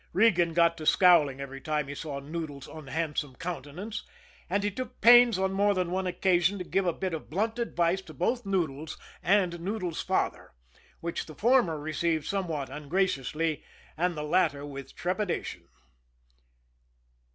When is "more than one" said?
5.53-6.07